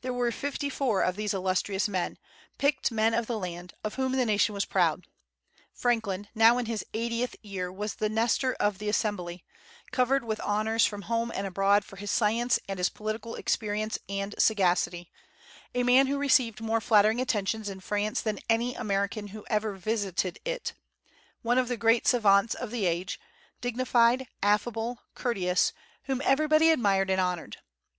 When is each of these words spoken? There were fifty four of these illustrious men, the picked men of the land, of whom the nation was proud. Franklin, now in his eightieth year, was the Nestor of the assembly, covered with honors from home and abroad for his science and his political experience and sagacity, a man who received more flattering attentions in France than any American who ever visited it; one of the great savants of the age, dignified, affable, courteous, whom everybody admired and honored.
There 0.00 0.14
were 0.14 0.32
fifty 0.32 0.70
four 0.70 1.02
of 1.02 1.16
these 1.16 1.34
illustrious 1.34 1.86
men, 1.86 2.12
the 2.14 2.18
picked 2.56 2.90
men 2.90 3.12
of 3.12 3.26
the 3.26 3.38
land, 3.38 3.74
of 3.84 3.96
whom 3.96 4.12
the 4.12 4.24
nation 4.24 4.54
was 4.54 4.64
proud. 4.64 5.04
Franklin, 5.74 6.28
now 6.34 6.56
in 6.56 6.64
his 6.64 6.82
eightieth 6.94 7.36
year, 7.42 7.70
was 7.70 7.96
the 7.96 8.08
Nestor 8.08 8.54
of 8.54 8.78
the 8.78 8.88
assembly, 8.88 9.44
covered 9.92 10.24
with 10.24 10.40
honors 10.40 10.86
from 10.86 11.02
home 11.02 11.30
and 11.30 11.46
abroad 11.46 11.84
for 11.84 11.96
his 11.96 12.10
science 12.10 12.58
and 12.66 12.78
his 12.78 12.88
political 12.88 13.34
experience 13.34 13.98
and 14.08 14.34
sagacity, 14.38 15.12
a 15.74 15.82
man 15.82 16.06
who 16.06 16.16
received 16.16 16.62
more 16.62 16.80
flattering 16.80 17.20
attentions 17.20 17.68
in 17.68 17.80
France 17.80 18.22
than 18.22 18.38
any 18.48 18.74
American 18.76 19.26
who 19.26 19.44
ever 19.50 19.74
visited 19.74 20.38
it; 20.46 20.72
one 21.42 21.58
of 21.58 21.68
the 21.68 21.76
great 21.76 22.06
savants 22.06 22.54
of 22.54 22.70
the 22.70 22.86
age, 22.86 23.20
dignified, 23.60 24.26
affable, 24.42 25.00
courteous, 25.14 25.74
whom 26.04 26.22
everybody 26.24 26.70
admired 26.70 27.10
and 27.10 27.20
honored. 27.20 27.58